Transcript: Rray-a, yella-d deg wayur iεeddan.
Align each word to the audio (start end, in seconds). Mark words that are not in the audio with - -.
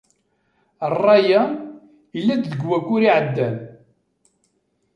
Rray-a, 0.93 1.41
yella-d 2.17 2.43
deg 2.51 2.61
wayur 2.69 3.01
iεeddan. 3.05 3.55